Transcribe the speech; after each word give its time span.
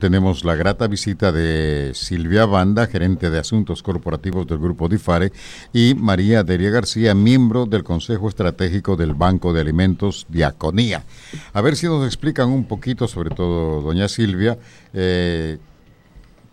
Tenemos 0.00 0.46
la 0.46 0.54
grata 0.54 0.88
visita 0.88 1.30
de 1.30 1.92
Silvia 1.94 2.46
Banda, 2.46 2.86
gerente 2.86 3.28
de 3.28 3.38
asuntos 3.38 3.82
corporativos 3.82 4.46
del 4.46 4.58
grupo 4.58 4.88
DIFARE, 4.88 5.30
y 5.74 5.94
María 5.94 6.42
Deria 6.42 6.70
García, 6.70 7.14
miembro 7.14 7.66
del 7.66 7.84
Consejo 7.84 8.30
Estratégico 8.30 8.96
del 8.96 9.12
Banco 9.12 9.52
de 9.52 9.60
Alimentos 9.60 10.26
Diaconía. 10.30 11.04
A 11.52 11.60
ver 11.60 11.76
si 11.76 11.86
nos 11.86 12.06
explican 12.06 12.48
un 12.48 12.64
poquito, 12.64 13.06
sobre 13.08 13.28
todo 13.28 13.82
doña 13.82 14.08
Silvia, 14.08 14.58
eh, 14.94 15.58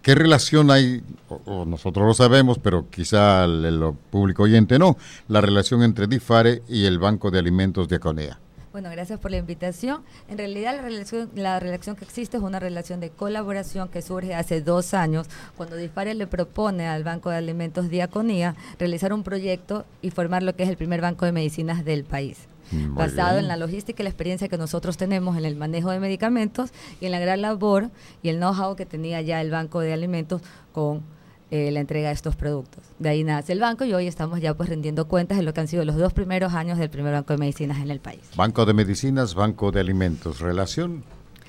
qué 0.01 0.13
relación 0.13 0.69
hay, 0.69 1.01
o, 1.29 1.63
nosotros 1.63 2.05
lo 2.05 2.13
sabemos, 2.13 2.59
pero 2.59 2.89
quizá 2.89 3.45
el, 3.45 3.63
el 3.63 3.93
público 4.09 4.43
oyente 4.43 4.77
no, 4.77 4.97
la 5.29 5.39
relación 5.39 5.83
entre 5.83 6.07
DIFARE 6.07 6.63
y 6.67 6.83
el 6.83 6.99
Banco 6.99 7.31
de 7.31 7.39
Alimentos 7.39 7.87
Diaconía. 7.87 8.39
Bueno, 8.71 8.89
gracias 8.91 9.19
por 9.19 9.31
la 9.31 9.37
invitación. 9.37 10.03
En 10.27 10.37
realidad 10.37 10.75
la 10.75 10.81
relación, 10.81 11.29
la 11.35 11.59
relación 11.59 11.95
que 11.95 12.05
existe 12.05 12.37
es 12.37 12.43
una 12.43 12.59
relación 12.59 12.99
de 12.99 13.09
colaboración 13.09 13.87
que 13.87 14.01
surge 14.01 14.35
hace 14.35 14.61
dos 14.61 14.93
años 14.93 15.27
cuando 15.55 15.75
Dispare 15.77 16.13
le 16.13 16.27
propone 16.27 16.87
al 16.87 17.03
Banco 17.03 17.29
de 17.29 17.37
Alimentos 17.37 17.89
Diaconía 17.89 18.55
realizar 18.77 19.13
un 19.13 19.23
proyecto 19.23 19.85
y 20.01 20.11
formar 20.11 20.43
lo 20.43 20.55
que 20.55 20.63
es 20.63 20.69
el 20.69 20.77
primer 20.77 21.01
banco 21.01 21.25
de 21.25 21.31
medicinas 21.31 21.85
del 21.85 22.03
país. 22.03 22.47
basado 22.89 23.39
en 23.39 23.47
la 23.47 23.55
logística 23.55 24.01
y 24.01 24.03
la 24.03 24.09
experiencia 24.09 24.49
que 24.49 24.57
nosotros 24.57 24.97
tenemos 24.97 25.37
en 25.37 25.45
el 25.45 25.55
manejo 25.55 25.89
de 25.89 26.01
medicamentos 26.01 26.71
y 26.99 27.05
en 27.05 27.13
la 27.13 27.19
gran 27.19 27.41
labor 27.41 27.89
y 28.21 28.27
el 28.27 28.39
know-how 28.39 28.75
que 28.75 28.85
tenía 28.85 29.21
ya 29.21 29.39
el 29.39 29.51
Banco 29.51 29.79
de 29.79 29.93
Alimentos 29.93 30.41
con 30.73 31.01
eh, 31.49 31.71
la 31.71 31.79
entrega 31.79 32.09
de 32.09 32.13
estos 32.13 32.35
productos. 32.35 32.83
De 32.99 33.09
ahí 33.09 33.23
nace 33.23 33.53
el 33.53 33.59
banco 33.59 33.85
y 33.85 33.93
hoy 33.93 34.07
estamos 34.07 34.41
ya 34.41 34.53
pues 34.53 34.69
rindiendo 34.69 35.07
cuentas 35.07 35.37
de 35.37 35.43
lo 35.43 35.53
que 35.53 35.61
han 35.61 35.67
sido 35.67 35.85
los 35.85 35.95
dos 35.95 36.13
primeros 36.13 36.53
años 36.53 36.77
del 36.77 36.89
primer 36.89 37.13
banco 37.13 37.33
de 37.33 37.39
medicinas 37.39 37.79
en 37.79 37.89
el 37.89 37.99
país. 37.99 38.21
Banco 38.35 38.65
de 38.65 38.73
medicinas, 38.73 39.33
banco 39.33 39.71
de 39.71 39.79
alimentos, 39.79 40.39
relación. 40.39 41.03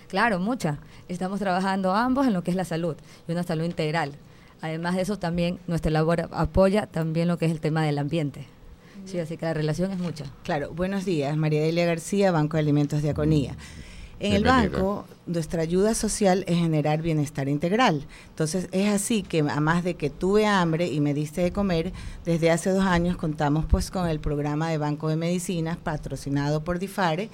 Claro, 0.08 0.38
mucha. 0.38 0.78
Estamos 1.08 1.40
trabajando 1.40 1.94
ambos 1.94 2.26
en 2.26 2.32
lo 2.32 2.42
que 2.42 2.50
es 2.50 2.56
la 2.56 2.64
salud 2.64 2.96
y 3.26 3.32
una 3.32 3.42
salud 3.42 3.64
integral. 3.64 4.12
Además 4.60 4.96
de 4.96 5.02
eso 5.02 5.18
también 5.18 5.58
nuestra 5.66 5.90
labor 5.90 6.28
apoya 6.32 6.86
también 6.86 7.28
lo 7.28 7.38
que 7.38 7.46
es 7.46 7.52
el 7.52 7.60
tema 7.60 7.82
del 7.84 7.98
ambiente. 7.98 8.46
Sí, 9.04 9.18
así 9.18 9.36
que 9.36 9.46
la 9.46 9.54
relación 9.54 9.90
es 9.90 9.98
mucha. 9.98 10.26
Claro, 10.42 10.72
buenos 10.72 11.04
días. 11.04 11.36
María 11.36 11.62
Delia 11.62 11.86
García, 11.86 12.30
Banco 12.30 12.56
de 12.56 12.62
Alimentos 12.62 13.02
de 13.02 13.10
En 14.20 14.32
el 14.32 14.44
banco, 14.44 15.04
nuestra 15.26 15.62
ayuda 15.62 15.94
social 15.94 16.44
es 16.48 16.56
generar 16.56 17.02
bienestar 17.02 17.48
integral. 17.48 18.04
Entonces, 18.30 18.68
es 18.72 18.88
así 18.88 19.22
que, 19.22 19.40
además 19.40 19.84
de 19.84 19.94
que 19.94 20.10
tuve 20.10 20.46
hambre 20.46 20.88
y 20.88 21.00
me 21.00 21.14
diste 21.14 21.40
de 21.40 21.52
comer, 21.52 21.92
desde 22.24 22.50
hace 22.50 22.70
dos 22.70 22.84
años 22.84 23.16
contamos 23.16 23.64
pues 23.66 23.90
con 23.90 24.08
el 24.08 24.18
programa 24.18 24.70
de 24.70 24.78
Banco 24.78 25.08
de 25.08 25.16
Medicinas 25.16 25.76
patrocinado 25.76 26.64
por 26.64 26.78
DIFARE, 26.78 27.30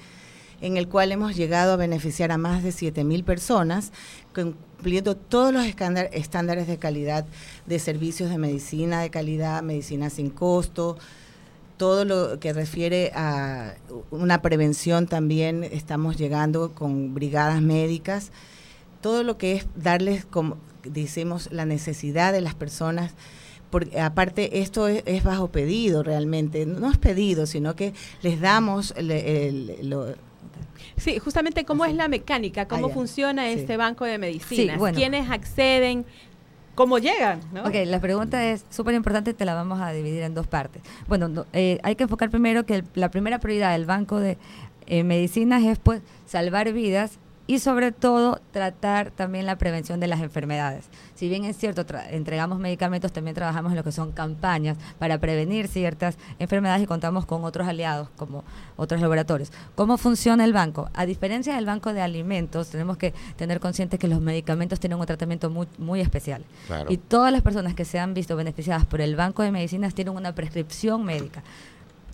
en 0.61 0.77
el 0.77 0.87
cual 0.87 1.11
hemos 1.11 1.35
llegado 1.35 1.73
a 1.73 1.77
beneficiar 1.77 2.31
a 2.31 2.37
más 2.37 2.63
de 2.63 2.71
7 2.71 3.03
mil 3.03 3.23
personas, 3.23 3.91
cumpliendo 4.33 5.15
todos 5.15 5.53
los 5.53 5.65
estándares 5.65 6.67
de 6.67 6.77
calidad 6.77 7.25
de 7.65 7.79
servicios 7.79 8.29
de 8.29 8.37
medicina 8.37 9.01
de 9.01 9.09
calidad, 9.09 9.63
medicina 9.63 10.09
sin 10.09 10.29
costo, 10.29 10.97
todo 11.77 12.05
lo 12.05 12.39
que 12.39 12.53
refiere 12.53 13.11
a 13.15 13.75
una 14.11 14.41
prevención 14.41 15.07
también 15.07 15.63
estamos 15.63 16.17
llegando 16.17 16.73
con 16.73 17.13
brigadas 17.13 17.61
médicas, 17.61 18.31
todo 19.01 19.23
lo 19.23 19.37
que 19.37 19.53
es 19.53 19.67
darles, 19.75 20.25
como 20.25 20.57
decimos, 20.83 21.49
la 21.51 21.65
necesidad 21.65 22.31
de 22.31 22.41
las 22.41 22.55
personas, 22.55 23.13
porque 23.69 23.99
aparte 23.99 24.61
esto 24.61 24.87
es, 24.87 25.23
bajo 25.23 25.49
pedido 25.49 26.03
realmente, 26.03 26.65
no 26.65 26.89
es 26.89 26.97
pedido, 26.97 27.45
sino 27.45 27.75
que 27.75 27.93
les 28.21 28.39
damos 28.39 28.93
el, 28.97 30.15
Sí, 30.97 31.19
justamente 31.19 31.65
cómo 31.65 31.83
es 31.83 31.93
la 31.93 32.07
mecánica, 32.07 32.67
cómo 32.67 32.87
ah, 32.87 32.89
funciona 32.89 33.49
este 33.49 33.75
banco 33.75 34.05
de 34.05 34.17
medicinas, 34.17 34.79
quiénes 34.93 35.29
acceden, 35.29 36.05
cómo 36.75 36.99
llegan. 36.99 37.39
¿no? 37.53 37.63
Ok, 37.63 37.73
la 37.85 37.99
pregunta 37.99 38.45
es 38.45 38.65
súper 38.69 38.93
importante, 38.93 39.33
te 39.33 39.45
la 39.45 39.55
vamos 39.55 39.81
a 39.81 39.91
dividir 39.91 40.23
en 40.23 40.33
dos 40.33 40.47
partes. 40.47 40.83
Bueno, 41.07 41.45
eh, 41.53 41.79
hay 41.83 41.95
que 41.95 42.03
enfocar 42.03 42.29
primero 42.29 42.65
que 42.65 42.83
la 42.93 43.09
primera 43.09 43.39
prioridad 43.39 43.71
del 43.71 43.85
Banco 43.85 44.19
de 44.19 44.37
eh, 44.85 45.03
Medicinas 45.03 45.63
es 45.63 45.79
pues 45.79 46.01
salvar 46.25 46.71
vidas 46.71 47.17
y 47.47 47.59
sobre 47.59 47.91
todo 47.91 48.39
tratar 48.51 49.11
también 49.11 49.45
la 49.45 49.57
prevención 49.57 49.99
de 49.99 50.07
las 50.07 50.21
enfermedades. 50.21 50.85
Si 51.13 51.29
bien 51.29 51.45
es 51.45 51.57
cierto, 51.57 51.85
entregamos 52.09 52.59
medicamentos, 52.59 53.11
también 53.11 53.35
trabajamos 53.35 53.71
en 53.71 53.77
lo 53.77 53.83
que 53.83 53.91
son 53.91 54.11
campañas 54.11 54.77
para 54.99 55.19
prevenir 55.19 55.67
ciertas 55.67 56.17
enfermedades 56.39 56.83
y 56.83 56.87
contamos 56.87 57.25
con 57.25 57.43
otros 57.43 57.67
aliados 57.67 58.09
como 58.17 58.43
otros 58.77 58.99
laboratorios. 59.01 59.51
¿Cómo 59.75 59.97
funciona 59.97 60.43
el 60.43 60.53
banco? 60.53 60.89
A 60.93 61.05
diferencia 61.05 61.55
del 61.55 61.65
banco 61.65 61.93
de 61.93 62.01
alimentos, 62.01 62.69
tenemos 62.69 62.97
que 62.97 63.13
tener 63.35 63.59
consciente 63.59 63.97
que 63.97 64.07
los 64.07 64.21
medicamentos 64.21 64.79
tienen 64.79 64.99
un 64.99 65.05
tratamiento 65.05 65.49
muy, 65.49 65.67
muy 65.77 66.01
especial. 66.01 66.43
Y 66.89 66.97
todas 66.97 67.31
las 67.31 67.41
personas 67.41 67.75
que 67.75 67.85
se 67.85 67.99
han 67.99 68.13
visto 68.13 68.35
beneficiadas 68.35 68.85
por 68.85 69.01
el 69.01 69.15
banco 69.15 69.43
de 69.43 69.51
medicinas 69.51 69.93
tienen 69.93 70.15
una 70.15 70.33
prescripción 70.33 71.03
médica. 71.03 71.43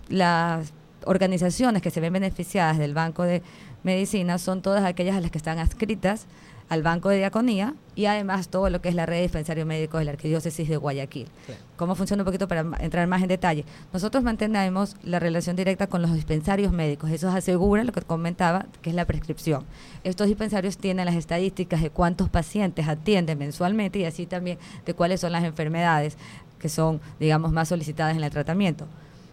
Las 0.08 0.72
organizaciones 1.06 1.82
que 1.82 1.90
se 1.90 2.00
ven 2.00 2.12
beneficiadas 2.12 2.78
del 2.78 2.94
banco 2.94 3.22
de 3.22 3.42
medicinas 3.82 4.42
son 4.42 4.62
todas 4.62 4.84
aquellas 4.84 5.16
a 5.16 5.20
las 5.20 5.30
que 5.30 5.38
están 5.38 5.58
adscritas 5.58 6.26
al 6.72 6.82
Banco 6.82 7.10
de 7.10 7.18
Diaconía 7.18 7.74
y 7.94 8.06
además 8.06 8.48
todo 8.48 8.70
lo 8.70 8.80
que 8.80 8.88
es 8.88 8.94
la 8.94 9.04
red 9.04 9.16
de 9.16 9.22
dispensarios 9.24 9.66
médicos 9.66 9.98
de 9.98 10.06
la 10.06 10.12
Arquidiócesis 10.12 10.66
de 10.70 10.78
Guayaquil. 10.78 11.28
¿Cómo 11.76 11.94
funciona 11.94 12.22
un 12.22 12.24
poquito 12.24 12.48
para 12.48 12.64
entrar 12.80 13.06
más 13.06 13.20
en 13.20 13.28
detalle? 13.28 13.66
Nosotros 13.92 14.24
mantenemos 14.24 14.96
la 15.02 15.18
relación 15.18 15.54
directa 15.54 15.86
con 15.86 16.00
los 16.00 16.14
dispensarios 16.14 16.72
médicos. 16.72 17.10
Eso 17.10 17.28
asegura 17.28 17.84
lo 17.84 17.92
que 17.92 18.00
comentaba, 18.00 18.64
que 18.80 18.88
es 18.88 18.96
la 18.96 19.04
prescripción. 19.04 19.64
Estos 20.02 20.28
dispensarios 20.28 20.78
tienen 20.78 21.04
las 21.04 21.14
estadísticas 21.14 21.82
de 21.82 21.90
cuántos 21.90 22.30
pacientes 22.30 22.88
atienden 22.88 23.38
mensualmente 23.38 23.98
y 23.98 24.06
así 24.06 24.24
también 24.24 24.56
de 24.86 24.94
cuáles 24.94 25.20
son 25.20 25.32
las 25.32 25.44
enfermedades 25.44 26.16
que 26.58 26.70
son, 26.70 27.02
digamos, 27.20 27.52
más 27.52 27.68
solicitadas 27.68 28.16
en 28.16 28.24
el 28.24 28.30
tratamiento. 28.30 28.86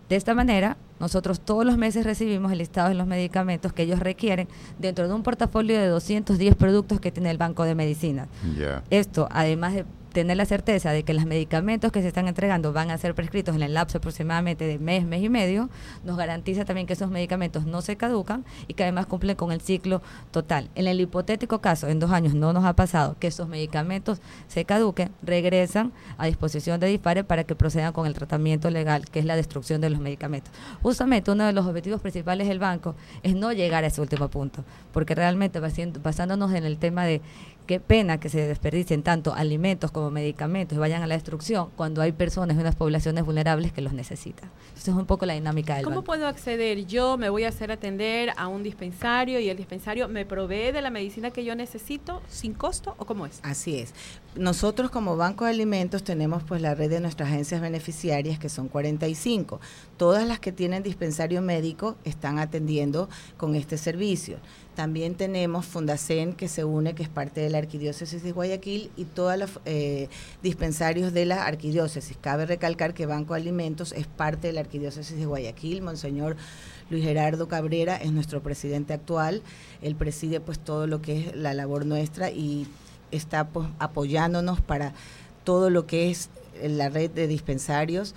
De 0.09 0.17
esta 0.17 0.33
manera, 0.33 0.75
nosotros 0.99 1.39
todos 1.39 1.65
los 1.65 1.77
meses 1.77 2.05
recibimos 2.05 2.51
el 2.51 2.57
listado 2.57 2.89
de 2.89 2.95
los 2.95 3.07
medicamentos 3.07 3.73
que 3.73 3.83
ellos 3.83 3.99
requieren 3.99 4.47
dentro 4.79 5.07
de 5.07 5.13
un 5.13 5.23
portafolio 5.23 5.79
de 5.79 5.87
210 5.87 6.55
productos 6.55 6.99
que 6.99 7.11
tiene 7.11 7.31
el 7.31 7.37
Banco 7.37 7.63
de 7.63 7.75
Medicinas. 7.75 8.27
Esto, 8.89 9.27
además 9.31 9.73
de 9.73 9.85
tener 10.11 10.37
la 10.37 10.45
certeza 10.45 10.91
de 10.91 11.03
que 11.03 11.13
los 11.13 11.25
medicamentos 11.25 11.91
que 11.91 12.01
se 12.01 12.07
están 12.07 12.27
entregando 12.27 12.73
van 12.73 12.91
a 12.91 12.97
ser 12.97 13.15
prescritos 13.15 13.55
en 13.55 13.61
el 13.61 13.73
lapso 13.73 13.99
aproximadamente 13.99 14.65
de 14.65 14.79
mes, 14.79 15.05
mes 15.05 15.23
y 15.23 15.29
medio, 15.29 15.69
nos 16.03 16.17
garantiza 16.17 16.65
también 16.65 16.87
que 16.87 16.93
esos 16.93 17.09
medicamentos 17.09 17.65
no 17.65 17.81
se 17.81 17.95
caducan 17.95 18.45
y 18.67 18.73
que 18.73 18.83
además 18.83 19.05
cumplen 19.05 19.35
con 19.35 19.51
el 19.51 19.61
ciclo 19.61 20.01
total. 20.31 20.69
En 20.75 20.87
el 20.87 20.99
hipotético 20.99 21.59
caso, 21.59 21.87
en 21.87 21.99
dos 21.99 22.11
años 22.11 22.33
no 22.33 22.53
nos 22.53 22.65
ha 22.65 22.73
pasado 22.73 23.15
que 23.19 23.27
esos 23.27 23.47
medicamentos 23.47 24.19
se 24.47 24.65
caduquen, 24.65 25.11
regresan 25.21 25.91
a 26.17 26.25
disposición 26.25 26.79
de 26.79 26.87
dispare 26.87 27.23
para 27.23 27.43
que 27.43 27.55
procedan 27.55 27.93
con 27.93 28.07
el 28.07 28.13
tratamiento 28.13 28.69
legal, 28.69 29.05
que 29.09 29.19
es 29.19 29.25
la 29.25 29.35
destrucción 29.35 29.81
de 29.81 29.89
los 29.89 29.99
medicamentos. 29.99 30.51
Justamente 30.81 31.31
uno 31.31 31.45
de 31.45 31.53
los 31.53 31.65
objetivos 31.65 32.01
principales 32.01 32.47
del 32.47 32.59
banco 32.59 32.95
es 33.23 33.35
no 33.35 33.51
llegar 33.53 33.83
a 33.83 33.87
ese 33.87 34.01
último 34.01 34.29
punto, 34.29 34.63
porque 34.91 35.15
realmente 35.15 35.59
basándonos 35.59 36.53
en 36.53 36.65
el 36.65 36.77
tema 36.77 37.05
de 37.05 37.21
qué 37.69 37.79
pena 37.79 38.19
que 38.19 38.29
se 38.29 38.47
desperdicien 38.47 39.03
tanto 39.03 39.35
alimentos 39.35 39.91
como 39.99 40.11
medicamentos 40.11 40.75
y 40.75 40.79
vayan 40.79 41.03
a 41.03 41.07
la 41.07 41.15
destrucción 41.15 41.69
cuando 41.75 42.01
hay 42.01 42.13
personas 42.13 42.55
y 42.55 42.59
unas 42.59 42.75
poblaciones 42.75 43.25
vulnerables 43.25 43.73
que 43.73 43.81
los 43.81 43.91
necesitan. 43.93 44.49
Esa 44.77 44.91
es 44.91 44.97
un 44.97 45.05
poco 45.05 45.25
la 45.25 45.33
dinámica 45.33 45.75
del 45.75 45.83
¿Cómo 45.83 46.03
puedo 46.03 46.25
acceder? 46.25 46.85
Yo 46.85 47.17
me 47.17 47.29
voy 47.29 47.43
a 47.43 47.49
hacer 47.49 47.71
atender 47.71 48.31
a 48.37 48.47
un 48.47 48.63
dispensario 48.63 49.39
y 49.39 49.49
el 49.49 49.57
dispensario 49.57 50.07
me 50.07 50.25
provee 50.25 50.71
de 50.71 50.81
la 50.81 50.89
medicina 50.89 51.31
que 51.31 51.43
yo 51.43 51.53
necesito 51.53 52.21
sin 52.29 52.53
costo 52.53 52.95
o 52.97 53.05
cómo 53.05 53.25
es? 53.25 53.39
Así 53.43 53.77
es. 53.77 53.93
Nosotros 54.39 54.89
como 54.89 55.17
Banco 55.17 55.43
de 55.43 55.51
Alimentos 55.51 56.01
tenemos 56.01 56.43
pues 56.43 56.61
la 56.61 56.73
red 56.73 56.89
de 56.89 57.01
nuestras 57.01 57.27
agencias 57.27 57.59
beneficiarias 57.59 58.39
que 58.39 58.47
son 58.47 58.69
45. 58.69 59.59
Todas 59.97 60.25
las 60.25 60.39
que 60.39 60.53
tienen 60.53 60.81
dispensario 60.81 61.41
médico 61.41 61.97
están 62.05 62.39
atendiendo 62.39 63.09
con 63.35 63.53
este 63.53 63.77
servicio. 63.77 64.37
También 64.75 65.15
tenemos 65.15 65.65
Fundacen 65.65 66.31
que 66.31 66.47
se 66.47 66.63
une, 66.63 66.95
que 66.95 67.03
es 67.03 67.09
parte 67.09 67.41
de 67.41 67.49
la 67.49 67.57
Arquidiócesis 67.57 68.23
de 68.23 68.31
Guayaquil 68.31 68.91
y 68.95 69.03
todos 69.03 69.37
los 69.37 69.59
eh, 69.65 70.07
dispensarios 70.41 71.11
de 71.11 71.25
la 71.25 71.45
Arquidiócesis. 71.45 72.15
Cabe 72.21 72.45
recalcar 72.45 72.93
que 72.93 73.05
Banco 73.05 73.33
Alimentos 73.33 73.91
es 73.91 74.07
parte 74.07 74.47
de 74.47 74.53
la 74.53 74.61
Arquidiócesis 74.61 75.17
de 75.17 75.25
Guayaquil. 75.25 75.81
Monseñor 75.81 76.37
Luis 76.89 77.03
Gerardo 77.03 77.49
Cabrera 77.49 77.97
es 77.97 78.13
nuestro 78.13 78.41
presidente 78.41 78.93
actual. 78.93 79.41
Él 79.81 79.97
preside 79.97 80.39
pues 80.39 80.59
todo 80.59 80.87
lo 80.87 81.01
que 81.01 81.19
es 81.19 81.35
la 81.35 81.53
labor 81.53 81.85
nuestra 81.85 82.31
y 82.31 82.69
está 83.11 83.47
pues, 83.47 83.67
apoyándonos 83.79 84.61
para 84.61 84.93
todo 85.43 85.69
lo 85.69 85.85
que 85.85 86.09
es 86.09 86.29
la 86.61 86.89
red 86.89 87.09
de 87.11 87.27
dispensarios 87.27 88.15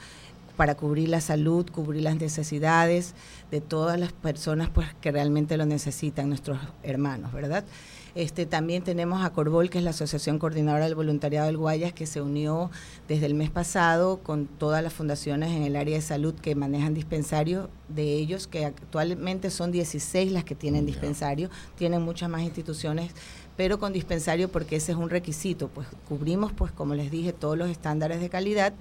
para 0.56 0.74
cubrir 0.74 1.08
la 1.08 1.20
salud, 1.20 1.68
cubrir 1.70 2.02
las 2.02 2.16
necesidades 2.16 3.14
de 3.50 3.60
todas 3.60 3.98
las 3.98 4.12
personas 4.12 4.68
pues, 4.68 4.88
que 5.00 5.10
realmente 5.10 5.56
lo 5.56 5.66
necesitan, 5.66 6.28
nuestros 6.28 6.58
hermanos, 6.82 7.32
¿verdad? 7.32 7.64
Este, 8.14 8.44
también 8.44 8.82
tenemos 8.82 9.24
a 9.24 9.30
Corbol, 9.30 9.70
que 9.70 9.78
es 9.78 9.84
la 9.84 9.90
Asociación 9.90 10.38
Coordinadora 10.38 10.84
del 10.84 10.94
Voluntariado 10.94 11.46
del 11.46 11.56
Guayas, 11.56 11.92
que 11.94 12.06
se 12.06 12.20
unió 12.20 12.70
desde 13.08 13.26
el 13.26 13.34
mes 13.34 13.50
pasado 13.50 14.18
con 14.18 14.46
todas 14.46 14.82
las 14.82 14.92
fundaciones 14.92 15.50
en 15.52 15.62
el 15.62 15.76
área 15.76 15.96
de 15.96 16.02
salud 16.02 16.34
que 16.34 16.54
manejan 16.54 16.92
dispensario 16.92 17.70
de 17.88 18.14
ellos, 18.14 18.46
que 18.46 18.66
actualmente 18.66 19.50
son 19.50 19.72
16 19.72 20.30
las 20.30 20.44
que 20.44 20.54
tienen 20.54 20.84
dispensario, 20.84 21.48
tienen 21.76 22.02
muchas 22.02 22.28
más 22.28 22.42
instituciones 22.42 23.12
pero 23.56 23.78
con 23.78 23.92
dispensario 23.92 24.50
porque 24.50 24.76
ese 24.76 24.92
es 24.92 24.98
un 24.98 25.10
requisito, 25.10 25.68
pues 25.68 25.86
cubrimos, 26.08 26.52
pues 26.52 26.72
como 26.72 26.94
les 26.94 27.10
dije, 27.10 27.32
todos 27.32 27.56
los 27.56 27.68
estándares 27.68 28.20
de 28.20 28.28
calidad 28.28 28.72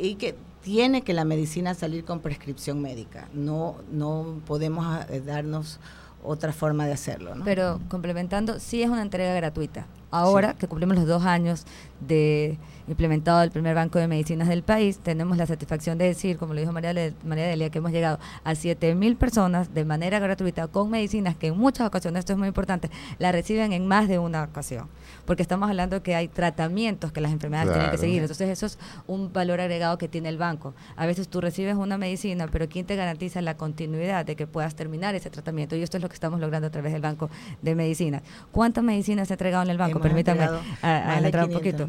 y 0.00 0.16
que 0.16 0.34
tiene 0.62 1.02
que 1.02 1.14
la 1.14 1.24
medicina 1.24 1.74
salir 1.74 2.04
con 2.04 2.20
prescripción 2.20 2.82
médica. 2.82 3.28
No, 3.32 3.76
no 3.90 4.40
podemos 4.46 4.86
eh, 5.08 5.22
darnos 5.24 5.78
otra 6.26 6.52
forma 6.52 6.86
de 6.86 6.92
hacerlo. 6.92 7.34
Pero 7.44 7.80
complementando, 7.88 8.58
sí 8.60 8.82
es 8.82 8.90
una 8.90 9.02
entrega 9.02 9.34
gratuita. 9.34 9.86
Ahora 10.10 10.54
que 10.54 10.66
cumplimos 10.68 10.96
los 10.96 11.06
dos 11.06 11.24
años 11.24 11.64
de 12.00 12.58
implementado 12.88 13.42
el 13.42 13.50
primer 13.50 13.74
banco 13.74 13.98
de 13.98 14.08
medicinas 14.08 14.48
del 14.48 14.62
país, 14.62 14.98
tenemos 14.98 15.36
la 15.36 15.46
satisfacción 15.46 15.98
de 15.98 16.06
decir, 16.06 16.36
como 16.36 16.54
lo 16.54 16.60
dijo 16.60 16.72
María, 16.72 16.92
María 17.24 17.46
Delia, 17.46 17.70
que 17.70 17.78
hemos 17.78 17.92
llegado 17.92 18.18
a 18.44 18.52
7.000 18.52 19.16
personas 19.16 19.74
de 19.74 19.84
manera 19.84 20.18
gratuita 20.18 20.68
con 20.68 20.90
medicinas 20.90 21.36
que 21.36 21.48
en 21.48 21.58
muchas 21.58 21.86
ocasiones, 21.86 22.20
esto 22.20 22.32
es 22.32 22.38
muy 22.38 22.48
importante, 22.48 22.90
la 23.18 23.32
reciben 23.32 23.72
en 23.72 23.86
más 23.86 24.08
de 24.08 24.18
una 24.18 24.44
ocasión 24.44 24.88
porque 25.26 25.42
estamos 25.42 25.68
hablando 25.68 26.02
que 26.02 26.14
hay 26.14 26.28
tratamientos 26.28 27.12
que 27.12 27.20
las 27.20 27.32
enfermedades 27.32 27.72
tienen 27.72 27.90
que 27.90 27.98
seguir. 27.98 28.22
Entonces 28.22 28.48
eso 28.48 28.66
es 28.66 28.78
un 29.06 29.32
valor 29.32 29.60
agregado 29.60 29.98
que 29.98 30.08
tiene 30.08 30.28
el 30.28 30.38
banco. 30.38 30.74
A 30.96 31.04
veces 31.04 31.28
tú 31.28 31.40
recibes 31.40 31.74
una 31.74 31.98
medicina, 31.98 32.48
pero 32.50 32.68
¿quién 32.68 32.86
te 32.86 32.96
garantiza 32.96 33.42
la 33.42 33.56
continuidad 33.56 34.24
de 34.24 34.36
que 34.36 34.46
puedas 34.46 34.74
terminar 34.76 35.14
ese 35.14 35.28
tratamiento? 35.28 35.76
Y 35.76 35.82
esto 35.82 35.96
es 35.96 36.02
lo 36.02 36.08
que 36.08 36.14
estamos 36.14 36.40
logrando 36.40 36.68
a 36.68 36.70
través 36.70 36.92
del 36.92 37.02
Banco 37.02 37.28
de 37.60 37.74
Medicinas. 37.74 38.22
¿Cuántas 38.52 38.84
medicinas 38.84 39.28
se 39.28 39.34
ha 39.34 39.36
entregado 39.36 39.64
en 39.64 39.70
el 39.70 39.78
banco? 39.78 40.00
Permítame 40.00 40.48
entrar 40.82 41.46
un 41.46 41.52
poquito. 41.52 41.88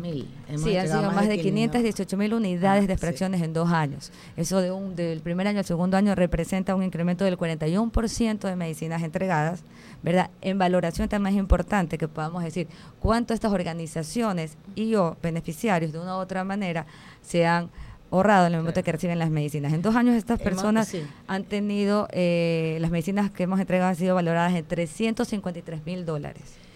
Sí, 0.57 0.75
más 0.87 1.27
de 1.27 1.39
518 1.39 2.17
mil 2.17 2.33
unidades 2.33 2.87
de 2.87 2.93
extracciones 2.93 3.41
en 3.41 3.53
dos 3.53 3.71
años. 3.71 4.11
Eso 4.35 4.61
de 4.61 4.71
un, 4.71 4.95
del 4.95 5.21
primer 5.21 5.47
año 5.47 5.59
al 5.59 5.65
segundo 5.65 5.97
año 5.97 6.15
representa 6.15 6.75
un 6.75 6.83
incremento 6.83 7.25
del 7.25 7.37
41% 7.37 8.39
de 8.39 8.55
medicinas 8.55 9.03
entregadas. 9.03 9.63
¿verdad? 10.03 10.29
En 10.41 10.57
valoración 10.57 11.09
también 11.09 11.35
es 11.35 11.39
importante 11.39 11.97
que 11.97 12.07
podamos 12.07 12.43
decir 12.43 12.67
cuánto 12.99 13.33
estas 13.33 13.51
organizaciones 13.51 14.57
y 14.75 14.95
o 14.95 15.17
beneficiarios 15.21 15.91
de 15.91 15.99
una 15.99 16.17
u 16.17 16.19
otra 16.19 16.43
manera 16.43 16.85
se 17.21 17.45
han 17.45 17.69
ahorrado 18.11 18.47
en 18.47 18.53
el 18.53 18.59
momento 18.59 18.83
que 18.83 18.91
reciben 18.91 19.19
las 19.19 19.29
medicinas. 19.29 19.73
En 19.73 19.81
dos 19.81 19.95
años 19.95 20.15
estas 20.15 20.39
personas 20.39 20.93
han 21.27 21.43
tenido, 21.43 22.07
eh, 22.11 22.77
las 22.79 22.91
medicinas 22.91 23.31
que 23.31 23.43
hemos 23.43 23.59
entregado 23.59 23.89
han 23.89 23.95
sido 23.95 24.15
valoradas 24.15 24.53
en 24.55 24.65
353 24.65 25.85
mil 25.85 26.05
dólares. 26.05 26.66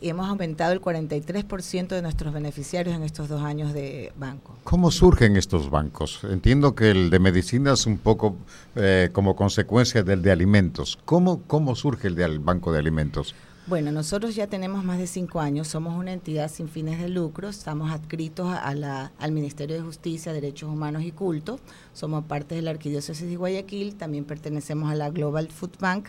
Y 0.00 0.10
hemos 0.10 0.28
aumentado 0.28 0.72
el 0.72 0.80
43% 0.80 1.88
de 1.88 2.02
nuestros 2.02 2.34
beneficiarios 2.34 2.94
en 2.94 3.02
estos 3.02 3.28
dos 3.28 3.42
años 3.42 3.72
de 3.72 4.12
banco. 4.16 4.54
¿Cómo 4.64 4.90
surgen 4.90 5.36
estos 5.36 5.70
bancos? 5.70 6.20
Entiendo 6.24 6.74
que 6.74 6.90
el 6.90 7.08
de 7.08 7.18
medicinas 7.18 7.86
un 7.86 7.96
poco 7.96 8.36
eh, 8.76 9.08
como 9.12 9.34
consecuencia 9.34 10.02
del 10.02 10.20
de 10.20 10.32
alimentos. 10.32 10.98
¿Cómo, 11.04 11.42
¿Cómo 11.46 11.74
surge 11.74 12.08
el 12.08 12.14
del 12.14 12.40
banco 12.40 12.72
de 12.72 12.78
alimentos? 12.78 13.34
Bueno, 13.66 13.90
nosotros 13.92 14.34
ya 14.34 14.46
tenemos 14.46 14.84
más 14.84 14.98
de 14.98 15.06
cinco 15.06 15.40
años, 15.40 15.68
somos 15.68 15.98
una 15.98 16.12
entidad 16.12 16.50
sin 16.50 16.68
fines 16.68 17.00
de 17.00 17.08
lucro, 17.08 17.48
estamos 17.48 17.90
adscritos 17.90 18.54
a 18.54 18.74
la, 18.74 19.10
al 19.18 19.32
Ministerio 19.32 19.74
de 19.76 19.80
Justicia, 19.80 20.34
Derechos 20.34 20.68
Humanos 20.68 21.02
y 21.02 21.12
Culto, 21.12 21.58
somos 21.94 22.26
parte 22.26 22.54
de 22.54 22.60
la 22.60 22.72
Arquidiócesis 22.72 23.26
de 23.26 23.36
Guayaquil, 23.36 23.94
también 23.94 24.26
pertenecemos 24.26 24.90
a 24.90 24.94
la 24.94 25.08
Global 25.08 25.48
Food 25.48 25.78
Bank 25.80 26.08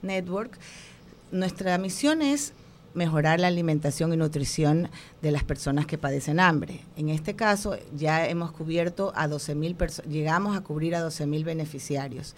Network. 0.00 0.58
Nuestra 1.30 1.76
misión 1.76 2.22
es 2.22 2.54
mejorar 2.94 3.40
la 3.40 3.48
alimentación 3.48 4.12
y 4.12 4.16
nutrición 4.16 4.88
de 5.20 5.30
las 5.32 5.44
personas 5.44 5.86
que 5.86 5.98
padecen 5.98 6.40
hambre. 6.40 6.80
En 6.96 7.08
este 7.08 7.34
caso 7.34 7.76
ya 7.96 8.26
hemos 8.26 8.52
cubierto 8.52 9.12
a 9.14 9.28
12 9.28 9.54
mil 9.54 9.76
llegamos 10.08 10.56
a 10.56 10.62
cubrir 10.62 10.94
a 10.94 11.00
12 11.00 11.26
mil 11.26 11.44
beneficiarios. 11.44 12.34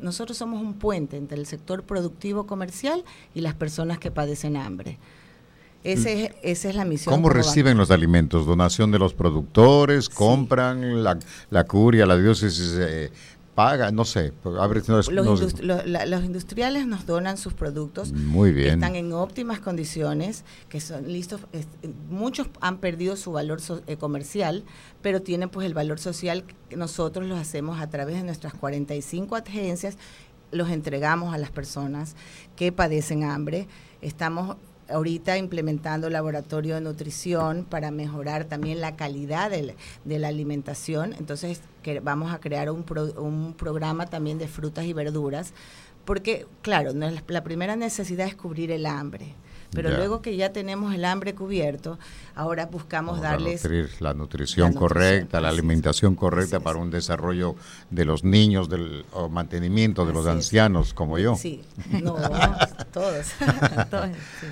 Nosotros 0.00 0.36
somos 0.36 0.60
un 0.60 0.74
puente 0.74 1.16
entre 1.16 1.36
el 1.36 1.46
sector 1.46 1.82
productivo 1.82 2.46
comercial 2.46 3.04
y 3.34 3.40
las 3.40 3.54
personas 3.54 3.98
que 3.98 4.10
padecen 4.10 4.56
hambre. 4.56 4.98
Ese 5.82 6.32
mm. 6.32 6.38
esa 6.42 6.68
es 6.68 6.74
la 6.76 6.84
misión. 6.84 7.12
¿Cómo 7.12 7.28
reciben 7.28 7.76
los 7.76 7.90
alimentos? 7.90 8.46
¿Donación 8.46 8.92
de 8.92 9.00
los 9.00 9.14
productores? 9.14 10.08
¿Compran? 10.08 11.02
La, 11.02 11.18
la 11.50 11.64
curia, 11.64 12.06
la 12.06 12.16
diócesis 12.16 12.76
eh, 12.78 13.10
paga, 13.54 13.90
no 13.90 14.04
sé. 14.04 14.32
los, 14.44 15.10
los, 15.10 16.24
industriales 16.24 16.86
nos 16.86 17.06
donan 17.06 17.36
sus 17.36 17.52
productos. 17.52 18.12
Muy 18.12 18.52
bien. 18.52 18.74
están 18.74 18.96
en 18.96 19.12
óptimas 19.12 19.60
condiciones, 19.60 20.44
que 20.68 20.80
son 20.80 21.06
listos. 21.06 21.40
muchos 22.08 22.48
han 22.60 22.78
perdido 22.78 23.16
su 23.16 23.32
valor 23.32 23.60
eh, 23.86 23.96
comercial, 23.96 24.64
pero 25.02 25.20
tienen 25.20 25.50
pues 25.50 25.66
el 25.66 25.74
valor 25.74 25.98
social 25.98 26.44
que 26.68 26.76
nosotros 26.76 27.26
los 27.26 27.38
hacemos 27.38 27.80
a 27.80 27.90
través 27.90 28.16
de 28.16 28.22
nuestras 28.22 28.54
45 28.54 29.36
agencias, 29.36 29.98
los 30.50 30.70
entregamos 30.70 31.34
a 31.34 31.38
las 31.38 31.50
personas 31.50 32.16
que 32.56 32.72
padecen 32.72 33.24
hambre. 33.24 33.68
Estamos 34.00 34.56
ahorita 34.92 35.38
implementando 35.38 36.10
laboratorio 36.10 36.74
de 36.74 36.80
nutrición 36.80 37.64
para 37.64 37.90
mejorar 37.90 38.44
también 38.44 38.80
la 38.80 38.96
calidad 38.96 39.50
de, 39.50 39.74
la 40.18 40.28
alimentación. 40.28 41.14
Entonces, 41.18 41.60
que 41.82 42.00
vamos 42.00 42.32
a 42.32 42.38
crear 42.38 42.70
un, 42.70 42.84
un 43.16 43.54
programa 43.54 44.06
también 44.06 44.38
de 44.38 44.48
frutas 44.48 44.84
y 44.84 44.92
verduras, 44.92 45.52
porque, 46.04 46.46
claro, 46.62 46.92
la 46.92 47.44
primera 47.44 47.76
necesidad 47.76 48.26
es 48.26 48.34
cubrir 48.34 48.70
el 48.70 48.86
hambre. 48.86 49.34
Pero 49.72 49.90
luego 49.90 50.20
que 50.20 50.36
ya 50.36 50.52
tenemos 50.52 50.94
el 50.94 51.04
hambre 51.04 51.34
cubierto, 51.34 51.98
ahora 52.34 52.66
buscamos 52.66 53.20
darles... 53.20 53.66
La 54.00 54.12
nutrición 54.12 54.74
correcta, 54.74 55.40
la 55.40 55.48
alimentación 55.48 56.14
correcta 56.14 56.60
para 56.60 56.78
un 56.78 56.90
desarrollo 56.90 57.56
de 57.90 58.04
los 58.04 58.22
niños, 58.22 58.68
del 58.68 59.04
mantenimiento 59.30 60.04
de 60.04 60.12
los 60.12 60.26
ancianos 60.26 60.92
como 60.92 61.18
yo. 61.18 61.36
Sí, 61.36 61.62
no, 62.02 62.16
todos. 62.92 63.28
todos 63.90 64.10
sí. 64.40 64.46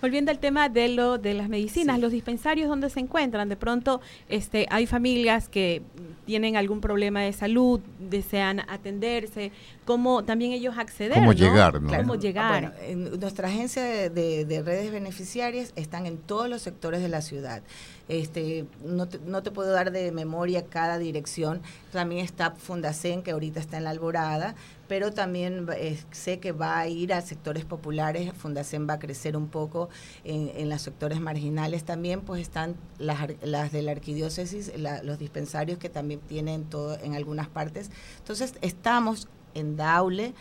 Volviendo 0.00 0.30
al 0.30 0.38
tema 0.38 0.68
de 0.68 0.88
lo 0.88 1.16
de 1.16 1.32
las 1.32 1.48
medicinas, 1.48 1.98
los 1.98 2.12
dispensarios 2.12 2.68
donde 2.68 2.90
se 2.90 3.00
encuentran, 3.00 3.48
de 3.48 3.56
pronto 3.56 4.00
este 4.28 4.66
hay 4.70 4.86
familias 4.86 5.48
que 5.48 5.82
tienen 6.26 6.56
algún 6.56 6.80
problema 6.80 7.22
de 7.22 7.32
salud, 7.32 7.80
desean 7.98 8.60
atenderse, 8.68 9.52
cómo 9.86 10.24
también 10.24 10.52
ellos 10.52 10.76
acceder, 10.76 11.14
cómo 11.14 11.32
llegar, 11.32 11.80
¿no? 11.80 11.96
Cómo 11.96 12.16
llegar. 12.16 12.74
Ah, 12.76 12.84
en 12.84 13.18
nuestra 13.18 13.48
agencia 13.48 13.82
de, 13.82 14.62
redes 14.64 14.90
beneficiarias 14.90 15.72
están 15.76 16.06
en 16.06 16.18
todos 16.18 16.50
los 16.50 16.60
sectores 16.60 17.00
de 17.00 17.08
la 17.08 17.22
ciudad. 17.22 17.62
Este, 18.08 18.66
no 18.84 19.08
te, 19.08 19.18
no 19.20 19.42
te 19.42 19.50
puedo 19.50 19.72
dar 19.72 19.92
de 19.92 20.10
memoria 20.12 20.66
cada 20.66 20.98
dirección. 20.98 21.62
También 21.92 22.24
está 22.24 22.50
Fundacen, 22.50 23.22
que 23.22 23.30
ahorita 23.30 23.60
está 23.60 23.76
en 23.76 23.84
la 23.84 23.90
Alborada, 23.90 24.56
pero 24.88 25.12
también 25.12 25.66
eh, 25.76 25.98
sé 26.10 26.40
que 26.40 26.50
va 26.50 26.78
a 26.78 26.88
ir 26.88 27.12
a 27.12 27.20
sectores 27.20 27.64
populares, 27.64 28.32
Fundación 28.36 28.88
va 28.88 28.94
a 28.94 28.98
crecer 28.98 29.36
un 29.36 29.48
poco 29.48 29.88
en, 30.24 30.50
en 30.56 30.68
los 30.68 30.82
sectores 30.82 31.20
marginales 31.20 31.84
también, 31.84 32.22
pues 32.22 32.42
están 32.42 32.74
las, 32.98 33.18
las 33.42 33.70
de 33.70 33.82
la 33.82 33.92
arquidiócesis, 33.92 34.72
los 35.04 35.18
dispensarios 35.18 35.78
que 35.78 35.88
también 35.88 36.20
tienen 36.20 36.64
todo 36.64 36.98
en 37.00 37.14
algunas 37.14 37.48
partes. 37.48 37.90
Entonces 38.18 38.54
estamos 38.62 39.28
en 39.56 39.76
Daule, 39.76 40.34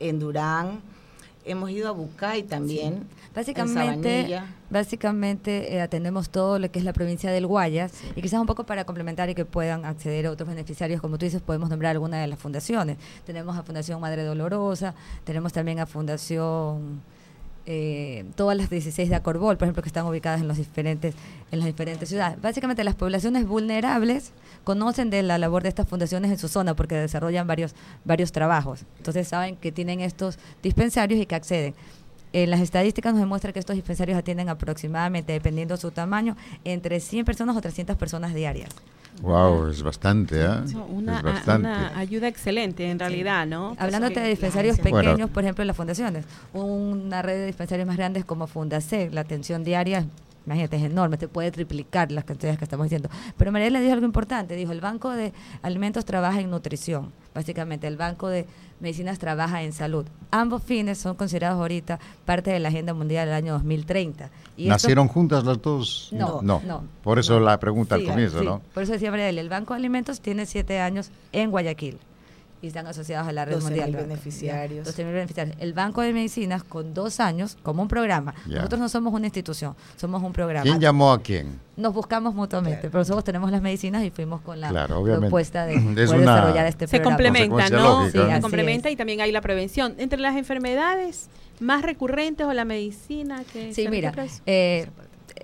en 0.00 0.18
Durán, 0.18 0.80
hemos 1.44 1.70
ido 1.70 1.88
a 1.88 1.92
Bucay 1.92 2.42
también. 2.44 3.06
Básicamente, 3.34 4.40
básicamente 4.70 5.74
eh, 5.74 5.80
atendemos 5.80 6.30
todo 6.30 6.58
lo 6.58 6.70
que 6.70 6.78
es 6.78 6.84
la 6.84 6.92
provincia 6.92 7.32
del 7.32 7.46
Guayas 7.46 7.92
y 8.14 8.22
quizás 8.22 8.40
un 8.40 8.46
poco 8.46 8.64
para 8.64 8.84
complementar 8.84 9.28
y 9.28 9.34
que 9.34 9.44
puedan 9.44 9.84
acceder 9.84 10.26
a 10.26 10.30
otros 10.30 10.48
beneficiarios, 10.48 11.00
como 11.00 11.18
tú 11.18 11.24
dices, 11.24 11.42
podemos 11.42 11.68
nombrar 11.68 11.92
alguna 11.92 12.20
de 12.20 12.28
las 12.28 12.38
fundaciones. 12.38 12.96
Tenemos 13.26 13.56
a 13.56 13.62
Fundación 13.62 14.00
Madre 14.00 14.22
Dolorosa, 14.22 14.94
tenemos 15.24 15.52
también 15.52 15.80
a 15.80 15.86
Fundación 15.86 17.02
eh, 17.66 18.24
todas 18.36 18.56
las 18.56 18.68
16 18.68 19.08
de 19.08 19.14
Acorbol, 19.14 19.56
por 19.56 19.66
ejemplo, 19.66 19.82
que 19.82 19.88
están 19.88 20.06
ubicadas 20.06 20.40
en 20.40 20.48
los 20.48 20.56
diferentes 20.58 21.14
en 21.50 21.58
las 21.60 21.66
diferentes 21.66 22.08
ciudades. 22.08 22.40
Básicamente 22.40 22.84
las 22.84 22.94
poblaciones 22.94 23.46
vulnerables 23.46 24.32
conocen 24.64 25.10
de 25.10 25.22
la 25.22 25.38
labor 25.38 25.62
de 25.62 25.70
estas 25.70 25.88
fundaciones 25.88 26.30
en 26.30 26.38
su 26.38 26.48
zona 26.48 26.74
porque 26.74 26.94
desarrollan 26.96 27.46
varios 27.46 27.74
varios 28.04 28.32
trabajos. 28.32 28.84
Entonces 28.98 29.28
saben 29.28 29.56
que 29.56 29.72
tienen 29.72 30.00
estos 30.00 30.38
dispensarios 30.62 31.20
y 31.20 31.26
que 31.26 31.34
acceden. 31.34 31.74
En 32.34 32.50
las 32.50 32.60
estadísticas 32.60 33.12
nos 33.12 33.20
demuestra 33.20 33.52
que 33.52 33.60
estos 33.60 33.76
dispensarios 33.76 34.18
atienden 34.18 34.48
aproximadamente, 34.48 35.32
dependiendo 35.32 35.76
de 35.76 35.80
su 35.80 35.92
tamaño, 35.92 36.36
entre 36.64 36.98
100 36.98 37.24
personas 37.24 37.56
o 37.56 37.60
300 37.60 37.96
personas 37.96 38.34
diarias. 38.34 38.70
Wow, 39.22 39.68
es 39.68 39.82
bastante, 39.82 40.42
¿eh? 40.42 40.48
Una, 40.88 41.22
una, 41.46 41.98
ayuda 41.98 42.28
excelente 42.28 42.90
en 42.90 42.98
realidad, 42.98 43.46
¿no? 43.46 43.76
Hablándote 43.78 44.20
de 44.20 44.28
dispensarios 44.28 44.78
pequeños, 44.78 45.30
por 45.30 45.44
ejemplo, 45.44 45.62
en 45.62 45.68
las 45.68 45.76
fundaciones, 45.76 46.24
una 46.52 47.22
red 47.22 47.34
de 47.36 47.46
dispensarios 47.46 47.86
más 47.86 47.96
grandes 47.96 48.24
como 48.24 48.46
Fundacec, 48.46 49.12
la 49.12 49.22
atención 49.22 49.64
diaria 49.64 50.06
imagínate, 50.46 50.76
es 50.76 50.82
enorme, 50.82 51.16
te 51.16 51.28
puede 51.28 51.50
triplicar 51.50 52.12
las 52.12 52.24
cantidades 52.24 52.58
que 52.58 52.64
estamos 52.64 52.84
diciendo. 52.84 53.08
Pero 53.36 53.52
María 53.52 53.70
le 53.70 53.80
dijo 53.80 53.92
algo 53.92 54.06
importante, 54.06 54.56
dijo, 54.56 54.72
el 54.72 54.80
Banco 54.80 55.10
de 55.10 55.32
Alimentos 55.62 56.04
trabaja 56.04 56.40
en 56.40 56.50
nutrición, 56.50 57.12
básicamente, 57.34 57.86
el 57.86 57.96
Banco 57.96 58.28
de 58.28 58.46
Medicinas 58.80 59.18
trabaja 59.18 59.62
en 59.62 59.72
salud. 59.72 60.04
Ambos 60.30 60.62
fines 60.62 60.98
son 60.98 61.16
considerados 61.16 61.58
ahorita 61.58 61.98
parte 62.24 62.50
de 62.50 62.60
la 62.60 62.68
Agenda 62.68 62.92
Mundial 62.92 63.26
del 63.26 63.34
año 63.34 63.52
2030. 63.54 64.30
Y 64.56 64.68
¿Nacieron 64.68 65.08
juntas 65.08 65.44
las 65.44 65.60
dos? 65.62 66.10
No, 66.12 66.42
no. 66.42 66.60
no 66.66 66.84
por 67.02 67.18
eso 67.18 67.40
la 67.40 67.58
pregunta 67.58 67.94
al 67.94 68.04
comienzo, 68.04 68.42
¿no? 68.42 68.60
Por 68.72 68.82
eso 68.82 68.92
decía 68.92 69.10
María, 69.10 69.28
el 69.28 69.48
Banco 69.48 69.74
de 69.74 69.78
Alimentos 69.78 70.20
tiene 70.20 70.46
siete 70.46 70.80
años 70.80 71.10
en 71.32 71.50
Guayaquil 71.50 71.98
y 72.64 72.68
están 72.68 72.86
asociados 72.86 73.28
a 73.28 73.32
la 73.32 73.44
red 73.44 73.56
12.000 73.56 73.62
mundial. 73.62 73.92
beneficiarios. 73.92 74.88
12.000 74.88 75.04
beneficiarios. 75.12 75.56
El 75.60 75.74
Banco 75.74 76.00
de 76.00 76.12
Medicinas 76.12 76.64
con 76.64 76.94
dos 76.94 77.20
años 77.20 77.56
como 77.62 77.82
un 77.82 77.88
programa. 77.88 78.34
Ya. 78.48 78.56
Nosotros 78.56 78.80
no 78.80 78.88
somos 78.88 79.12
una 79.12 79.26
institución, 79.26 79.76
somos 79.96 80.22
un 80.22 80.32
programa. 80.32 80.62
¿Quién 80.64 80.80
llamó 80.80 81.12
a 81.12 81.20
quién? 81.22 81.60
Nos 81.76 81.92
buscamos 81.92 82.34
mutuamente, 82.34 82.78
Claro. 82.80 82.90
pero 82.92 82.98
nosotros 83.00 83.24
tenemos 83.24 83.50
las 83.50 83.60
medicinas 83.60 84.02
y 84.04 84.10
fuimos 84.10 84.40
con 84.40 84.60
la 84.60 84.68
Claro, 84.70 85.02
propuesta 85.04 85.66
de 85.66 85.74
Es 85.76 85.82
poder 85.82 86.08
una- 86.08 86.34
desarrollar 86.36 86.66
este 86.66 86.86
se 86.86 86.98
programa. 87.00 87.16
complementa, 87.16 87.48
Consecuencia 87.54 87.78
¿no? 88.22 88.28
Sí, 88.28 88.34
se 88.34 88.40
complementa 88.40 88.88
es. 88.88 88.94
y 88.94 88.96
también 88.96 89.20
hay 89.20 89.30
la 89.32 89.40
prevención. 89.42 89.94
Entre 89.98 90.18
las 90.18 90.36
enfermedades 90.36 91.28
más 91.60 91.82
recurrentes 91.82 92.46
o 92.46 92.52
la 92.52 92.64
medicina 92.64 93.42
que 93.52 93.74
Sí, 93.74 93.84
se 93.84 93.90
mira, 93.90 94.12
eh, 94.46 94.88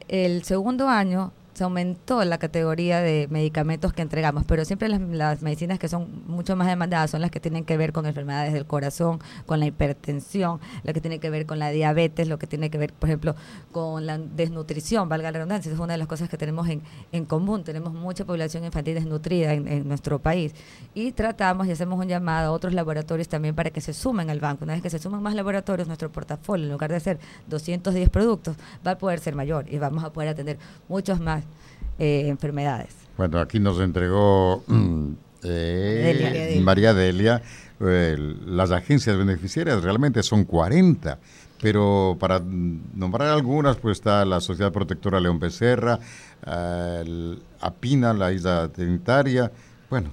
el 0.09 0.43
segundo 0.45 0.89
año 0.89 1.33
se 1.61 1.65
aumentó 1.65 2.25
la 2.25 2.39
categoría 2.39 3.03
de 3.03 3.29
medicamentos 3.29 3.93
que 3.93 4.01
entregamos, 4.01 4.45
pero 4.47 4.65
siempre 4.65 4.89
las, 4.89 5.43
medicinas 5.43 5.79
que 5.79 5.91
son 5.91 6.25
mucho 6.27 6.57
más 6.57 6.67
demandadas 6.67 7.11
son 7.11 7.21
las 7.21 7.31
que 7.31 7.39
tienen 7.39 7.67
que 7.67 7.77
ver 7.77 7.93
con 7.93 8.07
enfermedades 8.07 8.55
del 8.55 8.65
corazón, 8.65 9.19
con 9.45 9.61
la 9.61 9.67
hipertensión, 9.67 10.59
lo 10.85 10.95
que 10.95 11.03
tiene 11.03 11.19
que 11.19 11.29
ver 11.29 11.45
con 11.45 11.59
la 11.59 11.69
diabetes, 11.69 12.29
lo 12.29 12.39
que 12.39 12.47
tiene 12.47 12.71
que 12.71 12.79
ver, 12.79 12.95
por 12.95 13.11
ejemplo, 13.11 13.37
con 13.73 14.07
la 14.07 14.17
desnutrición, 14.17 15.11
valga 15.11 15.31
la 15.31 15.33
redundancia, 15.33 15.71
es 15.71 15.79
una 15.79 15.93
de 15.93 15.99
las 15.99 16.09
cosas 16.09 16.31
que 16.31 16.39
tenemos 16.39 16.67
en, 16.67 16.81
en 17.13 17.27
común, 17.27 17.63
tenemos 17.63 17.93
mucha 17.93 18.25
población 18.25 18.65
infantil 18.65 18.95
desnutrida 18.95 19.53
en, 19.53 19.69
en 19.69 19.87
nuestro 19.87 20.19
país 20.19 20.55
y 20.95 21.13
tratamos 21.13 21.67
y 21.67 21.73
hacemos 21.73 21.99
un 22.01 22.09
llamado 22.09 22.49
a 22.49 22.53
otros 22.53 22.73
laboratorios 22.73 23.29
también 23.29 23.55
para 23.55 23.69
que 23.69 23.83
se 23.83 23.93
sumen 23.93 24.31
al 24.31 24.41
banco. 24.41 24.65
Una 24.65 24.73
vez 24.73 24.83
que 24.83 24.89
se 24.89 24.99
sumen 24.99 25.21
más 25.21 25.35
laboratorios, 25.35 25.87
nuestro 25.87 26.11
portafolio, 26.11 26.65
en 26.65 26.73
lugar 26.73 26.91
de 26.91 27.01
ser 27.01 27.19
210 27.49 28.09
productos, 28.09 28.57
va 28.87 28.93
a 28.93 28.99
poder 28.99 29.21
ser 29.21 29.35
mayor 29.35 29.67
y 29.69 29.77
vamos 29.77 30.03
a 30.05 30.11
poder 30.11 30.31
atender 30.31 30.57
muchos 30.89 31.21
más 31.21 31.45
eh, 31.99 32.29
enfermedades. 32.29 32.95
Bueno, 33.17 33.39
aquí 33.39 33.61
nos 33.61 33.81
entregó 33.81 34.65
eh, 35.45 36.17
Delia. 36.19 36.63
María 36.63 36.95
Delia 36.95 37.43
eh, 37.83 38.17
las 38.45 38.73
agencias 38.73 39.17
beneficiarias, 39.17 39.83
realmente 39.83 40.23
son 40.23 40.45
40. 40.45 41.19
Pero 41.63 42.17
para 42.19 42.41
nombrar 42.41 43.29
algunas, 43.29 43.77
pues 43.77 43.99
está 43.99 44.25
la 44.25 44.41
Sociedad 44.41 44.73
Protectora 44.73 45.21
León 45.21 45.39
Becerra, 45.39 45.99
eh, 46.47 46.99
el 47.03 47.43
APINA, 47.61 48.15
la 48.15 48.33
Isla 48.33 48.69
Trinitaria. 48.69 49.51
Bueno, 49.91 50.11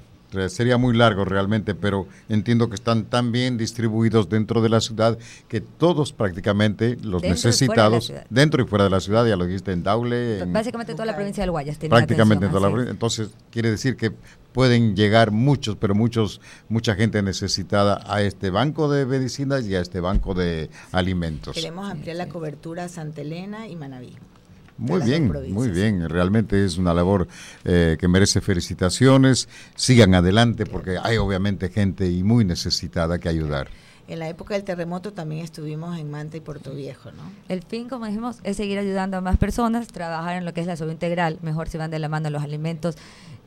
sería 0.50 0.78
muy 0.78 0.96
largo 0.96 1.26
realmente, 1.26 1.76
pero 1.76 2.08
entiendo 2.30 2.70
que 2.70 2.76
están 2.76 3.06
tan 3.06 3.32
bien 3.32 3.58
distribuidos 3.58 4.30
dentro 4.30 4.62
de 4.62 4.70
la 4.70 4.82
ciudad 4.82 5.18
que 5.48 5.62
todos 5.62 6.14
prácticamente 6.14 6.98
los 7.02 7.22
Dentro 7.22 7.50
y 7.50 7.66
fuera 7.66 7.84
de 7.84 7.90
la 7.90 7.98
necesitados, 7.98 8.14
dentro 8.30 8.64
y 8.64 8.68
fuera 8.68 8.84
de 8.86 8.90
la 8.90 9.00
ciudad, 9.00 9.26
ya 9.26 9.36
lo 9.36 9.46
dijiste 9.46 9.72
en 9.72 9.84
Daule, 9.84 10.40
en, 10.40 10.54
Básicamente 10.54 10.94
toda 10.94 11.06
la 11.06 11.16
provincia 11.16 11.44
del 11.44 11.52
Guayas 11.52 11.78
tiene 11.78 11.96
prácticamente 11.96 12.46
en 12.46 12.50
atención, 12.50 12.52
toda 12.52 12.70
la 12.70 12.74
provincia. 12.74 12.92
Entonces, 12.92 13.30
quiere 13.52 13.72
decir 13.72 13.96
que 13.96 14.12
pueden 14.54 14.96
llegar 14.96 15.32
muchos, 15.32 15.76
pero 15.76 15.94
muchos, 15.94 16.42
mucha 16.70 16.96
gente 16.96 17.22
necesitada 17.22 18.02
a 18.08 18.22
este 18.22 18.50
banco 18.50 18.90
de 18.90 19.06
medicinas 19.06 19.66
y 19.68 19.76
a 19.76 19.82
este 19.82 20.00
banco 20.00 20.34
de 20.34 20.70
alimentos. 20.92 21.56
Queremos 21.56 21.90
ampliar 21.90 22.18
la 22.18 22.28
cobertura 22.28 22.86
a 22.86 22.90
Santa 22.90 23.22
Elena 23.22 23.68
y 23.68 23.76
Manaví. 23.76 24.16
Muy 24.78 25.02
bien, 25.02 25.34
muy 25.50 25.70
bien. 25.70 26.08
Realmente 26.08 26.64
es 26.64 26.78
una 26.78 26.94
labor 26.94 27.28
eh, 27.64 27.98
que 28.00 28.08
merece 28.08 28.42
felicitaciones. 28.42 29.50
Sigan 29.76 30.14
adelante 30.14 30.66
porque 30.66 30.98
hay 31.02 31.18
obviamente 31.18 31.70
gente 31.70 32.10
y 32.10 32.24
muy 32.24 32.46
necesitada 32.46 33.20
que 33.20 33.30
ayudar. 33.30 33.70
En 34.08 34.20
la 34.20 34.30
época 34.30 34.54
del 34.54 34.64
terremoto 34.64 35.12
también 35.12 35.44
estuvimos 35.44 36.00
en 36.00 36.10
Manta 36.10 36.38
y 36.38 36.40
Puerto 36.40 36.74
Viejo, 36.74 37.12
¿no? 37.12 37.24
El 37.50 37.62
fin, 37.62 37.90
como 37.90 38.06
dijimos, 38.06 38.38
es 38.44 38.56
seguir 38.56 38.80
ayudando 38.80 39.18
a 39.18 39.22
más 39.22 39.38
personas, 39.38 39.88
trabajar 39.88 40.38
en 40.38 40.46
lo 40.46 40.54
que 40.54 40.62
es 40.62 40.68
la 40.68 40.78
salud 40.78 40.94
integral, 40.94 41.40
mejor 41.42 41.68
si 41.68 41.78
van 41.78 41.92
de 41.92 42.00
la 42.00 42.08
mano 42.08 42.30
los 42.30 42.42
alimentos 42.42 42.96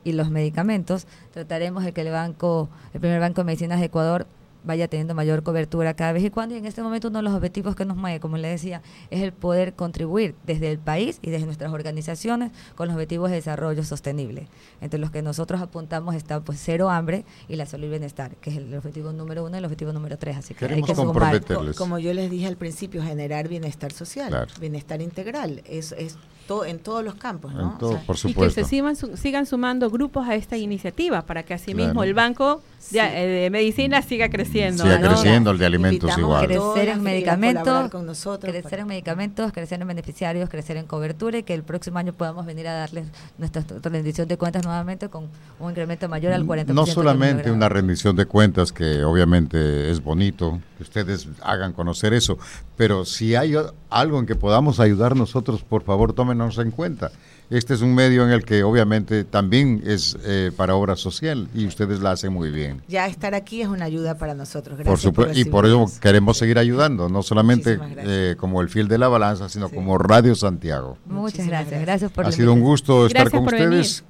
y 0.03 0.11
los 0.11 0.29
medicamentos. 0.29 1.07
Trataremos 1.33 1.83
de 1.83 1.93
que 1.93 2.01
el 2.01 2.11
banco, 2.11 2.69
el 2.93 2.99
primer 2.99 3.19
banco 3.19 3.41
de 3.41 3.45
medicinas 3.45 3.79
de 3.79 3.87
Ecuador 3.87 4.27
vaya 4.63 4.87
teniendo 4.87 5.15
mayor 5.15 5.43
cobertura 5.43 5.93
cada 5.95 6.11
vez 6.13 6.23
y 6.23 6.29
cuando. 6.29 6.55
Y 6.55 6.57
en 6.59 6.65
este 6.65 6.81
momento 6.81 7.07
uno 7.07 7.19
de 7.19 7.23
los 7.23 7.33
objetivos 7.33 7.75
que 7.75 7.85
nos 7.85 7.97
mueve, 7.97 8.19
como 8.19 8.37
le 8.37 8.47
decía, 8.47 8.81
es 9.09 9.21
el 9.21 9.31
poder 9.33 9.73
contribuir 9.73 10.35
desde 10.45 10.71
el 10.71 10.77
país 10.79 11.19
y 11.21 11.29
desde 11.31 11.45
nuestras 11.45 11.71
organizaciones 11.73 12.51
con 12.75 12.87
los 12.87 12.95
objetivos 12.95 13.29
de 13.29 13.37
desarrollo 13.37 13.83
sostenible. 13.83 14.47
Entre 14.81 14.99
los 14.99 15.11
que 15.11 15.21
nosotros 15.21 15.61
apuntamos 15.61 16.15
está 16.15 16.39
pues 16.41 16.59
cero 16.63 16.89
hambre 16.89 17.25
y 17.47 17.55
la 17.55 17.65
salud 17.65 17.85
y 17.87 17.89
bienestar, 17.89 18.35
que 18.37 18.49
es 18.51 18.57
el 18.57 18.73
objetivo 18.75 19.11
número 19.11 19.43
uno 19.43 19.55
y 19.55 19.59
el 19.59 19.65
objetivo 19.65 19.93
número 19.93 20.17
tres. 20.17 20.37
Así 20.37 20.53
que 20.53 20.65
hay 20.65 20.69
Queremos 20.69 20.89
que 20.89 20.95
sumar. 20.95 21.15
comprometer- 21.15 21.41
Co- 21.55 21.61
Terles. 21.61 21.77
Como 21.77 21.99
yo 21.99 22.13
les 22.13 22.29
dije 22.29 22.47
al 22.47 22.57
principio, 22.57 23.01
generar 23.03 23.47
bienestar 23.47 23.91
social, 23.91 24.29
Claro. 24.29 24.51
bienestar 24.59 25.01
integral, 25.01 25.61
es, 25.65 25.91
es 25.93 26.17
to- 26.47 26.65
en 26.65 26.79
todos 26.79 27.03
los 27.03 27.15
campos, 27.15 27.53
¿no? 27.53 27.73
En 27.73 27.77
todo, 27.77 27.89
O 27.91 27.93
sea, 27.93 28.03
por 28.05 28.15
y 28.29 28.33
que 28.33 28.49
se 28.49 28.63
sigan, 28.63 28.95
su- 28.95 29.15
sigan 29.17 29.45
sumando 29.45 29.89
grupos 29.89 30.27
a 30.27 30.35
esta 30.35 30.57
iniciativa 30.57 31.25
para 31.25 31.43
que 31.43 31.53
asimismo 31.53 31.93
Claro. 31.93 32.03
el 32.03 32.13
banco 32.13 32.61
Sí. 32.79 32.95
de, 32.95 33.01
eh, 33.01 33.27
de 33.43 33.49
medicina 33.49 34.01
siga 34.01 34.29
creciendo. 34.29 34.50
Siga 34.51 34.99
¿no? 34.99 35.09
creciendo 35.09 35.51
el 35.51 35.57
de 35.57 35.65
alimentos 35.65 36.09
Invitamos 36.09 36.47
igual. 36.47 36.73
crecer 36.73 36.89
en 36.89 37.03
medicamentos, 37.03 37.89
con 37.89 38.05
nosotros 38.05 38.51
crecer 38.51 38.79
en 38.79 38.87
medicamentos, 38.87 39.51
crecer 39.51 39.81
en 39.81 39.87
beneficiarios, 39.87 40.49
crecer 40.49 40.77
en 40.77 40.85
cobertura 40.85 41.37
y 41.37 41.43
que 41.43 41.53
el 41.53 41.63
próximo 41.63 41.99
año 41.99 42.13
podamos 42.13 42.45
venir 42.45 42.67
a 42.67 42.73
darles 42.73 43.07
nuestra 43.37 43.63
rendición 43.83 44.27
de 44.27 44.37
cuentas 44.37 44.63
nuevamente 44.65 45.09
con 45.09 45.27
un 45.59 45.69
incremento 45.69 46.09
mayor 46.09 46.33
al 46.33 46.45
40%. 46.45 46.73
No 46.73 46.85
solamente 46.85 47.51
una 47.51 47.69
rendición 47.69 48.15
de 48.15 48.25
cuentas, 48.25 48.71
que 48.71 49.03
obviamente 49.03 49.89
es 49.89 50.03
bonito, 50.03 50.59
que 50.77 50.83
ustedes 50.83 51.27
hagan 51.41 51.73
conocer 51.73 52.13
eso, 52.13 52.37
pero 52.77 53.05
si 53.05 53.35
hay 53.35 53.55
algo 53.89 54.19
en 54.19 54.25
que 54.25 54.35
podamos 54.35 54.79
ayudar 54.79 55.15
nosotros, 55.15 55.63
por 55.63 55.83
favor, 55.83 56.13
tómenos 56.13 56.57
en 56.57 56.71
cuenta. 56.71 57.11
Este 57.51 57.73
es 57.73 57.81
un 57.81 57.93
medio 57.93 58.23
en 58.23 58.31
el 58.31 58.45
que 58.45 58.63
obviamente 58.63 59.25
también 59.25 59.83
es 59.85 60.17
eh, 60.23 60.51
para 60.55 60.73
obra 60.73 60.95
social 60.95 61.49
y 61.53 61.67
ustedes 61.67 61.99
la 61.99 62.11
hacen 62.11 62.31
muy 62.31 62.49
bien. 62.49 62.81
Ya 62.87 63.05
estar 63.07 63.35
aquí 63.35 63.61
es 63.61 63.67
una 63.67 63.83
ayuda 63.85 64.17
para 64.17 64.33
nosotros. 64.33 64.77
Gracias 64.77 64.89
Por 64.89 64.97
supuesto, 64.99 65.37
y 65.37 65.43
por 65.43 65.65
eso 65.65 65.85
queremos 65.99 66.37
seguir 66.37 66.57
ayudando, 66.57 67.09
no 67.09 67.21
solamente 67.23 67.77
eh, 67.97 68.35
como 68.39 68.61
el 68.61 68.69
fiel 68.69 68.87
de 68.87 68.97
la 68.97 69.09
balanza, 69.09 69.49
sino 69.49 69.67
Sí. 69.67 69.75
como 69.75 69.97
Radio 69.97 70.33
Santiago. 70.33 70.97
Muchas 71.05 71.45
gracias, 71.45 71.49
gracias. 71.69 71.81
gracias 71.81 72.11
por 72.11 72.25
Ha 72.25 72.31
sido 72.31 72.53
un 72.53 72.61
gusto 72.61 73.05
estar 73.05 73.23
Gracias 73.29 73.41
con 73.41 73.45
venir. 73.51 73.67
ustedes. 73.67 74.03